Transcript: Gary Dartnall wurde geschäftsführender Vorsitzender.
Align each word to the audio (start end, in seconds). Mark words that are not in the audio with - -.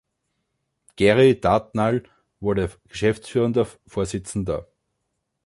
Gary 0.95 1.39
Dartnall 1.39 2.01
wurde 2.39 2.71
geschäftsführender 2.87 3.67
Vorsitzender. 3.85 4.67